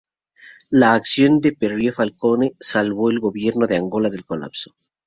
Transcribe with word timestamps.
La 0.71 0.95
acción 0.95 1.41
de 1.41 1.51
Pierre 1.51 1.91
Falcone 1.91 2.55
salvó 2.59 3.11
el 3.11 3.19
Gobierno 3.19 3.67
de 3.67 3.75
Angola 3.77 4.09
del 4.09 4.25
colapso. 4.25 4.71